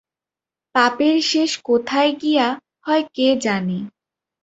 পাপের 0.75 1.15
শেষ 1.21 1.51
কোথায় 1.67 2.11
গিয়া 2.21 2.47
হয় 2.85 3.03
কে 3.15 3.27
জানে। 3.43 3.79